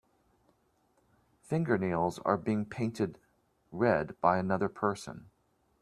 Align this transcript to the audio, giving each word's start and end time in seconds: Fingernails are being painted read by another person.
Fingernails 1.43 2.17
are 2.25 2.35
being 2.35 2.65
painted 2.65 3.19
read 3.71 4.19
by 4.19 4.39
another 4.39 4.67
person. 4.67 5.29